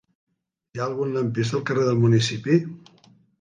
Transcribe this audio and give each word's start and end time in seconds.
Hi 0.71 0.79
ha 0.79 0.83
algun 0.91 1.13
lampista 1.17 1.59
al 1.59 1.63
carrer 1.67 1.85
del 1.91 2.01
Municipi? 2.07 2.59